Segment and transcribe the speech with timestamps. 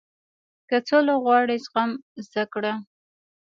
[0.69, 1.91] •که سوله غواړې، زغم
[2.25, 2.73] زده کړه.